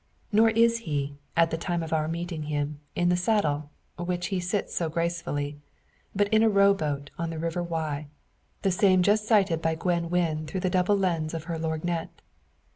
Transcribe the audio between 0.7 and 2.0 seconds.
he, at the time of